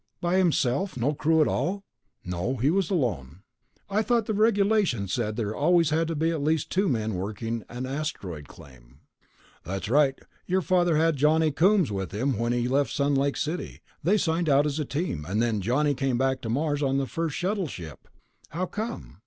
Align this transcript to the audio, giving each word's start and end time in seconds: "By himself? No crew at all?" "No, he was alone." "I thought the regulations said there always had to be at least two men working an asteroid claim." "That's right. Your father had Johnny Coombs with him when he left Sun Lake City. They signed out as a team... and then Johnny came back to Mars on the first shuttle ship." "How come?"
"By 0.19 0.37
himself? 0.37 0.97
No 0.97 1.13
crew 1.13 1.41
at 1.43 1.47
all?" 1.47 1.83
"No, 2.25 2.55
he 2.57 2.71
was 2.71 2.89
alone." 2.89 3.43
"I 3.87 4.01
thought 4.01 4.25
the 4.25 4.33
regulations 4.33 5.13
said 5.13 5.35
there 5.35 5.55
always 5.55 5.91
had 5.91 6.07
to 6.07 6.15
be 6.15 6.31
at 6.31 6.41
least 6.41 6.71
two 6.71 6.89
men 6.89 7.13
working 7.13 7.63
an 7.69 7.85
asteroid 7.85 8.47
claim." 8.47 9.01
"That's 9.63 9.89
right. 9.89 10.17
Your 10.47 10.63
father 10.63 10.97
had 10.97 11.17
Johnny 11.17 11.51
Coombs 11.51 11.91
with 11.91 12.13
him 12.13 12.39
when 12.39 12.51
he 12.51 12.67
left 12.67 12.89
Sun 12.91 13.13
Lake 13.13 13.37
City. 13.37 13.81
They 14.01 14.17
signed 14.17 14.49
out 14.49 14.65
as 14.65 14.79
a 14.79 14.85
team... 14.85 15.23
and 15.29 15.39
then 15.39 15.61
Johnny 15.61 15.93
came 15.93 16.17
back 16.17 16.41
to 16.41 16.49
Mars 16.49 16.81
on 16.81 16.97
the 16.97 17.05
first 17.05 17.35
shuttle 17.35 17.67
ship." 17.67 18.07
"How 18.49 18.65
come?" 18.65 19.19